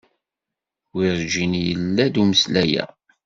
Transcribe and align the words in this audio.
Werǧin 0.95 1.53
yella-d 1.65 2.15
umeslay-a. 2.21 2.85